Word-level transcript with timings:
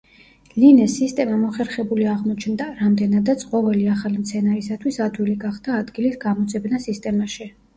ლინეს 0.61 0.93
სისტემა 0.99 1.35
მოხერხებული 1.41 2.07
აღმოჩნდა, 2.13 2.67
რამდენადაც 2.81 3.45
ყოველი 3.51 3.85
ახალი 3.99 4.23
მცენარისათვის 4.25 4.99
ადვილი 5.09 5.37
გახდა 5.45 5.77
ადგილის 5.83 6.19
გამოძებნა 6.27 6.83
სისტემაში. 6.89 7.51